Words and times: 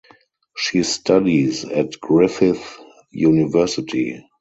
She 0.57 0.81
studies 0.81 1.63
at 1.63 1.99
Griffith 1.99 2.79
University. 3.11 4.23